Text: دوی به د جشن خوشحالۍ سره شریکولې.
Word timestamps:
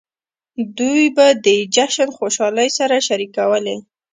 دوی 0.77 1.03
به 1.15 1.27
د 1.45 1.47
جشن 1.75 2.09
خوشحالۍ 2.17 2.69
سره 2.77 2.95
شریکولې. 3.07 3.77